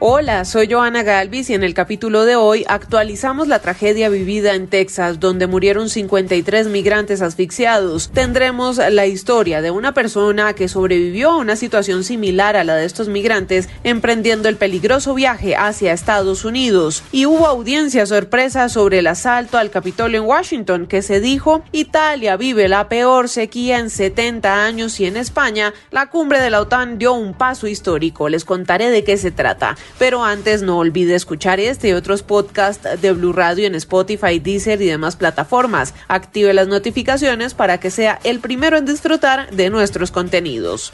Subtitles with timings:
[0.00, 4.68] Hola, soy Joana Galvis y en el capítulo de hoy actualizamos la tragedia vivida en
[4.68, 8.08] Texas, donde murieron 53 migrantes asfixiados.
[8.10, 12.84] Tendremos la historia de una persona que sobrevivió a una situación similar a la de
[12.84, 17.02] estos migrantes, emprendiendo el peligroso viaje hacia Estados Unidos.
[17.10, 22.36] Y hubo audiencia sorpresa sobre el asalto al Capitolio en Washington, que se dijo Italia
[22.36, 26.98] vive la peor sequía en 70 años y en España la cumbre de la OTAN
[26.98, 28.28] dio un paso histórico.
[28.28, 29.74] Les contaré de qué se trata.
[29.98, 34.80] Pero antes no olvide escuchar este y otros podcasts de Blue Radio en Spotify, Deezer
[34.82, 35.94] y demás plataformas.
[36.08, 40.92] Active las notificaciones para que sea el primero en disfrutar de nuestros contenidos.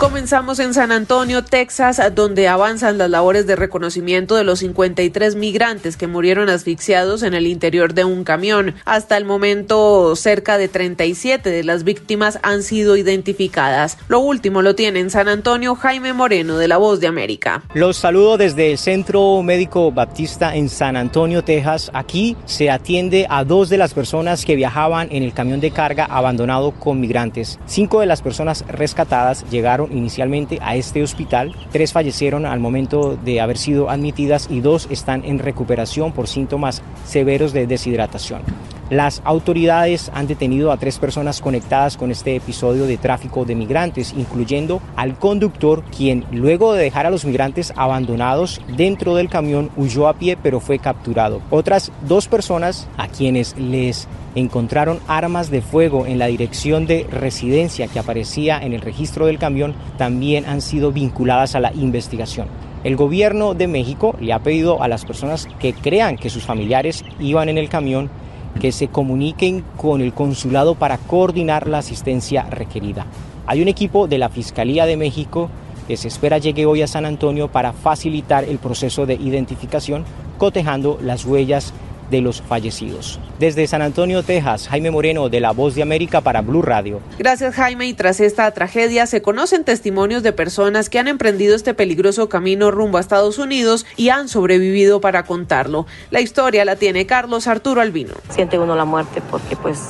[0.00, 5.98] Comenzamos en San Antonio, Texas, donde avanzan las labores de reconocimiento de los 53 migrantes
[5.98, 8.76] que murieron asfixiados en el interior de un camión.
[8.86, 13.98] Hasta el momento, cerca de 37 de las víctimas han sido identificadas.
[14.08, 17.64] Lo último lo tiene en San Antonio Jaime Moreno de La Voz de América.
[17.74, 21.90] Los saludo desde el Centro Médico Baptista en San Antonio, Texas.
[21.92, 26.06] Aquí se atiende a dos de las personas que viajaban en el camión de carga
[26.06, 27.58] abandonado con migrantes.
[27.66, 31.54] Cinco de las personas rescatadas llegaron inicialmente a este hospital.
[31.72, 36.82] Tres fallecieron al momento de haber sido admitidas y dos están en recuperación por síntomas
[37.04, 38.42] severos de deshidratación.
[38.90, 44.12] Las autoridades han detenido a tres personas conectadas con este episodio de tráfico de migrantes,
[44.16, 50.08] incluyendo al conductor, quien luego de dejar a los migrantes abandonados dentro del camión huyó
[50.08, 51.40] a pie pero fue capturado.
[51.50, 57.86] Otras dos personas a quienes les encontraron armas de fuego en la dirección de residencia
[57.86, 62.48] que aparecía en el registro del camión también han sido vinculadas a la investigación.
[62.82, 67.04] El gobierno de México le ha pedido a las personas que crean que sus familiares
[67.20, 68.10] iban en el camión
[68.58, 73.06] que se comuniquen con el consulado para coordinar la asistencia requerida.
[73.46, 75.50] Hay un equipo de la Fiscalía de México
[75.88, 80.04] que se espera llegue hoy a San Antonio para facilitar el proceso de identificación,
[80.38, 81.72] cotejando las huellas
[82.10, 83.20] de los fallecidos.
[83.38, 87.00] Desde San Antonio, Texas, Jaime Moreno de La Voz de América para Blue Radio.
[87.18, 91.74] Gracias Jaime y tras esta tragedia se conocen testimonios de personas que han emprendido este
[91.74, 95.86] peligroso camino rumbo a Estados Unidos y han sobrevivido para contarlo.
[96.10, 98.14] La historia la tiene Carlos Arturo Albino.
[98.30, 99.80] Siente uno la muerte porque pues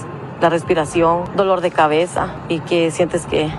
[0.41, 3.51] la respiración, dolor de cabeza y que sientes que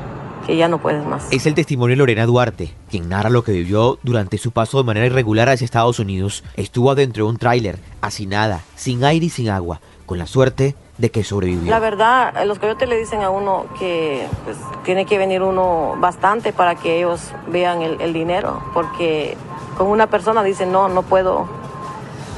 [0.51, 1.31] que ya no puedes más.
[1.31, 4.83] Es el testimonio de Lorena Duarte, quien narra lo que vivió durante su paso de
[4.83, 6.43] manera irregular hacia Estados Unidos.
[6.57, 11.09] Estuvo adentro de un tráiler, hacinada, sin aire y sin agua, con la suerte de
[11.09, 11.71] que sobrevivió.
[11.71, 16.51] La verdad, los coyotes le dicen a uno que pues, tiene que venir uno bastante
[16.51, 19.37] para que ellos vean el, el dinero, porque
[19.77, 21.47] con una persona dicen, no, no puedo,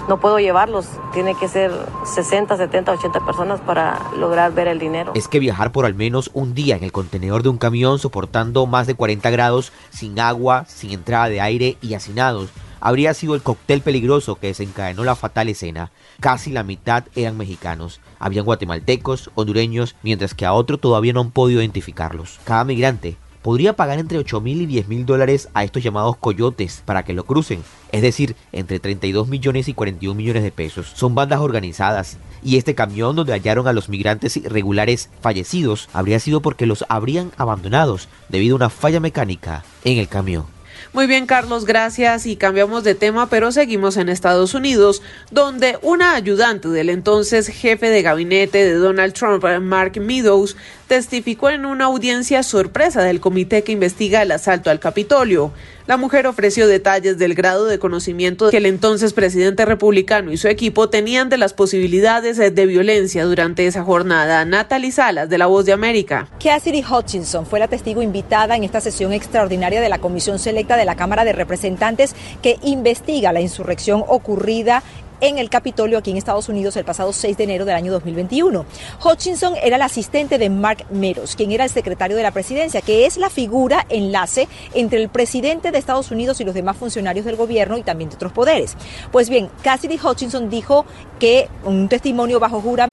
[0.07, 0.87] no puedo llevarlos.
[1.13, 1.71] Tiene que ser
[2.05, 5.11] 60, 70, 80 personas para lograr ver el dinero.
[5.15, 8.65] Es que viajar por al menos un día en el contenedor de un camión soportando
[8.65, 12.49] más de 40 grados, sin agua, sin entrada de aire y hacinados,
[12.83, 15.91] habría sido el cóctel peligroso que desencadenó la fatal escena.
[16.19, 18.01] Casi la mitad eran mexicanos.
[18.19, 22.41] Habían guatemaltecos, hondureños, mientras que a otro todavía no han podido identificarlos.
[22.43, 26.81] Cada migrante podría pagar entre 8 mil y 10 mil dólares a estos llamados coyotes
[26.85, 27.61] para que lo crucen,
[27.91, 30.91] es decir, entre 32 millones y 41 millones de pesos.
[30.95, 36.41] Son bandas organizadas y este camión donde hallaron a los migrantes irregulares fallecidos habría sido
[36.41, 40.45] porque los habrían abandonados debido a una falla mecánica en el camión.
[40.93, 42.27] Muy bien, Carlos, gracias.
[42.27, 47.89] Y cambiamos de tema, pero seguimos en Estados Unidos, donde una ayudante del entonces jefe
[47.89, 50.55] de gabinete de Donald Trump, Mark Meadows,
[50.93, 55.51] testificó en una audiencia sorpresa del comité que investiga el asalto al Capitolio.
[55.87, 60.47] La mujer ofreció detalles del grado de conocimiento que el entonces presidente republicano y su
[60.47, 64.45] equipo tenían de las posibilidades de violencia durante esa jornada.
[64.45, 66.29] Natalie Salas, de La Voz de América.
[66.41, 70.85] Cassidy Hutchinson fue la testigo invitada en esta sesión extraordinaria de la Comisión Selecta de
[70.85, 74.83] la Cámara de Representantes que investiga la insurrección ocurrida
[75.23, 78.65] en el Capitolio aquí en Estados Unidos el pasado 6 de enero del año 2021.
[79.03, 83.05] Hutchinson era el asistente de Mark Meadows, quien era el secretario de la presidencia, que
[83.05, 87.37] es la figura enlace entre el presidente de Estados Unidos y los demás funcionarios del
[87.37, 88.75] gobierno y también de otros poderes.
[89.13, 90.85] Pues bien, Cassidy Hutchinson dijo
[91.19, 92.92] que un testimonio bajo juramento.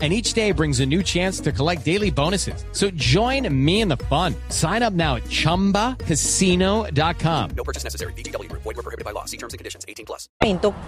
[0.00, 2.64] and each day brings a new chance to collect daily bonuses.
[2.72, 4.34] So join me in the fun.
[4.48, 7.50] Sign up now at ChumbaCasino.com.
[7.54, 8.14] No purchase necessary.
[8.14, 8.50] BGW.
[8.52, 9.26] Void were prohibited by law.
[9.26, 9.84] See terms and conditions.
[9.86, 10.30] 18 plus.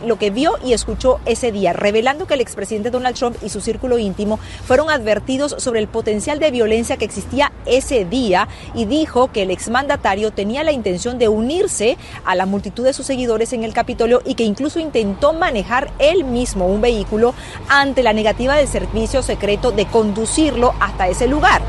[0.07, 3.61] Lo que vio y escuchó ese día, revelando que el expresidente Donald Trump y su
[3.61, 9.31] círculo íntimo fueron advertidos sobre el potencial de violencia que existía ese día y dijo
[9.31, 13.65] que el exmandatario tenía la intención de unirse a la multitud de sus seguidores en
[13.65, 17.35] el Capitolio y que incluso intentó manejar él mismo un vehículo
[17.69, 21.63] ante la negativa del servicio secreto de conducirlo hasta ese lugar.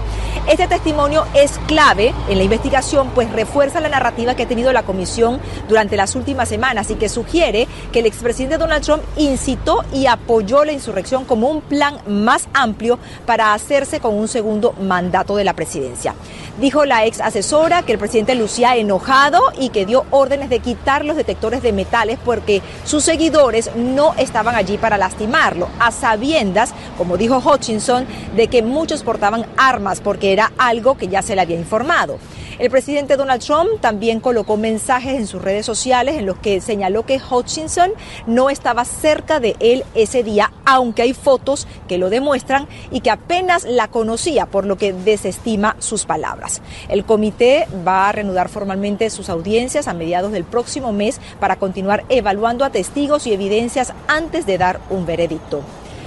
[0.47, 4.83] Este testimonio es clave en la investigación, pues refuerza la narrativa que ha tenido la
[4.83, 5.39] comisión
[5.69, 10.65] durante las últimas semanas y que sugiere que el expresidente Donald Trump incitó y apoyó
[10.65, 15.53] la insurrección como un plan más amplio para hacerse con un segundo mandato de la
[15.53, 16.13] presidencia.
[16.59, 21.05] Dijo la ex asesora que el presidente lucía enojado y que dio órdenes de quitar
[21.05, 27.17] los detectores de metales porque sus seguidores no estaban allí para lastimarlo, a sabiendas, como
[27.17, 28.05] dijo Hutchinson,
[28.35, 32.17] de que muchos portaban armas porque era algo que ya se le había informado.
[32.59, 37.03] El presidente Donald Trump también colocó mensajes en sus redes sociales en los que señaló
[37.03, 37.91] que Hutchinson
[38.27, 43.09] no estaba cerca de él ese día, aunque hay fotos que lo demuestran y que
[43.09, 46.61] apenas la conocía, por lo que desestima sus palabras.
[46.89, 52.03] El comité va a reanudar formalmente sus audiencias a mediados del próximo mes para continuar
[52.09, 55.63] evaluando a testigos y evidencias antes de dar un veredicto.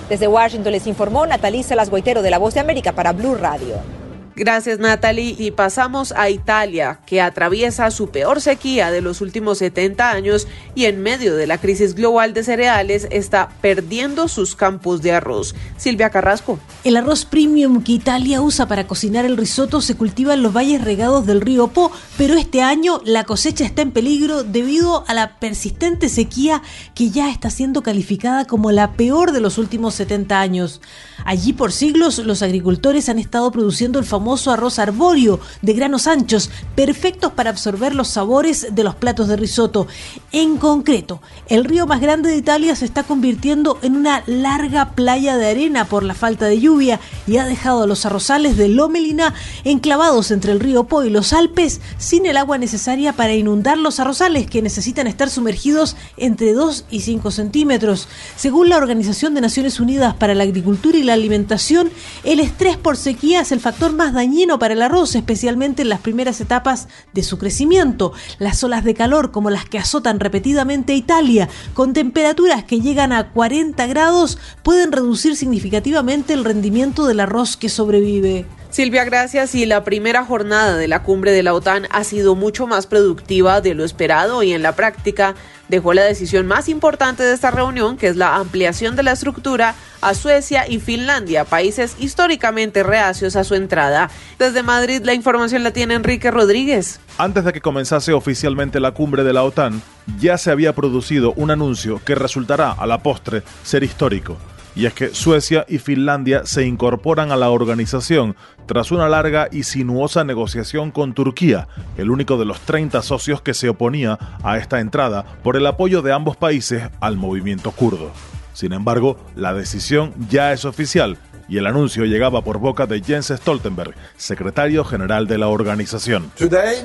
[0.08, 3.95] Desde Washington les informó Natalisa Salas Guaitero de La Voz de América para Blue Radio.
[4.38, 10.11] Gracias Natalie y pasamos a Italia, que atraviesa su peor sequía de los últimos 70
[10.11, 15.12] años y en medio de la crisis global de cereales está perdiendo sus campos de
[15.12, 15.55] arroz.
[15.79, 16.59] Silvia Carrasco.
[16.85, 20.85] El arroz premium que Italia usa para cocinar el risotto se cultiva en los valles
[20.85, 25.37] regados del río Po, pero este año la cosecha está en peligro debido a la
[25.39, 26.62] persistente sequía
[26.94, 30.82] que ya está siendo calificada como la peor de los últimos 70 años.
[31.25, 36.50] Allí por siglos los agricultores han estado produciendo el famoso arroz arbóreo de granos anchos,
[36.75, 39.87] perfectos para absorber los sabores de los platos de risotto.
[40.32, 45.37] En concreto, el río más grande de Italia se está convirtiendo en una larga playa
[45.37, 49.32] de arena por la falta de lluvia y ha dejado a los arrozales de Lomelina
[49.64, 54.00] enclavados entre el río Po y los Alpes sin el agua necesaria para inundar los
[54.00, 58.08] arrozales que necesitan estar sumergidos entre 2 y 5 centímetros.
[58.37, 61.90] Según la Organización de Naciones Unidas para la Agricultura y la alimentación,
[62.25, 66.01] el estrés por sequía es el factor más dañino para el arroz, especialmente en las
[66.01, 68.13] primeras etapas de su crecimiento.
[68.41, 73.31] Las olas de calor, como las que azotan repetidamente Italia, con temperaturas que llegan a
[73.31, 78.47] 40 grados, pueden reducir significativamente el rendimiento del arroz que sobrevive.
[78.76, 79.55] Silvia, gracias.
[79.55, 83.62] Y la primera jornada de la cumbre de la OTAN ha sido mucho más productiva
[83.62, 85.34] de lo esperado y en la práctica
[85.70, 89.75] dejó la decisión más importante de esta reunión, que es la ampliación de la estructura
[90.02, 94.11] a Suecia y Finlandia, países históricamente reacios a su entrada.
[94.38, 97.00] Desde Madrid la información la tiene Enrique Rodríguez.
[97.17, 99.81] Antes de que comenzase oficialmente la cumbre de la OTAN,
[100.20, 104.37] ya se había producido un anuncio que resultará a la postre ser histórico
[104.76, 108.36] y es que Suecia y Finlandia se incorporan a la organización
[108.67, 113.55] tras una larga y sinuosa negociación con Turquía, el único de los 30 socios que
[113.55, 118.12] se oponía a esta entrada por el apoyo de ambos países al movimiento kurdo.
[118.53, 123.32] Sin embargo, la decisión ya es oficial y el anuncio llegaba por boca de Jens
[123.34, 126.31] Stoltenberg, secretario general de la organización.
[126.36, 126.82] Today,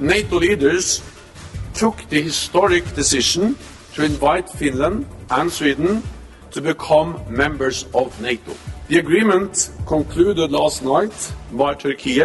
[0.00, 1.02] NATO leaders
[1.78, 3.54] took the historic decision
[3.94, 6.02] to invite Finland and Sweden
[6.52, 8.52] to become members of NATO.
[8.88, 11.12] The agreement concluded last night
[11.52, 12.22] by Turkey,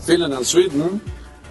[0.00, 1.00] Finland and Sweden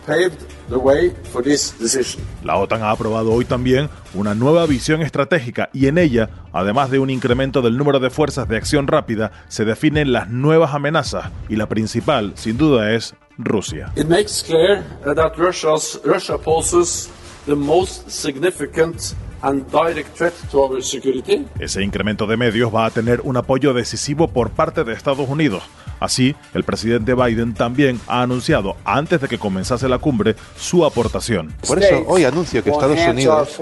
[0.06, 2.24] paved the way for this decision.
[2.44, 7.00] La OTAN ha aprobado hoy también una nueva visión estratégica y en ella, además de
[7.00, 11.56] un incremento del número de fuerzas de acción rápida, se definen las nuevas amenazas y
[11.56, 13.92] la principal, sin duda, es Rusia.
[13.96, 17.10] It makes clear that Russia's, Russia poses
[17.46, 21.46] the most significant and direct threat to our security.
[21.60, 25.64] Ese incremento de medios va a tener un apoyo decisivo por parte de Estados Unidos.
[26.00, 31.54] Así, el presidente Biden también ha anunciado, antes de que comenzase la cumbre, su aportación.
[31.66, 33.58] Por eso hoy anuncio que Estados Unidos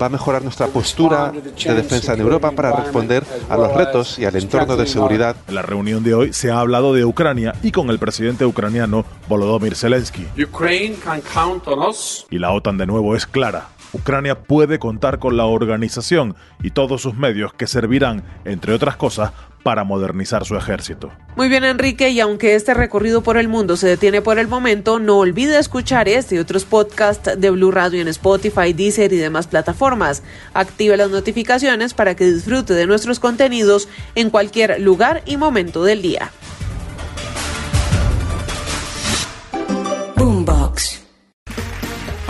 [0.00, 4.24] va a mejorar nuestra postura de defensa en Europa para responder a los retos y
[4.24, 5.36] al entorno de seguridad.
[5.46, 9.04] En la reunión de hoy se ha hablado de Ucrania y con el presidente ucraniano
[9.28, 10.26] Volodymyr Zelensky.
[10.42, 12.26] Ukraine can count on us.
[12.30, 13.68] Y la OTAN de nuevo es clara.
[13.92, 19.32] Ucrania puede contar con la organización y todos sus medios que servirán, entre otras cosas,
[19.62, 21.10] para modernizar su ejército.
[21.36, 24.98] Muy bien, Enrique, y aunque este recorrido por el mundo se detiene por el momento,
[24.98, 29.46] no olvide escuchar este y otros podcasts de Blue Radio en Spotify, Deezer y demás
[29.46, 30.22] plataformas.
[30.54, 36.02] Active las notificaciones para que disfrute de nuestros contenidos en cualquier lugar y momento del
[36.02, 36.30] día.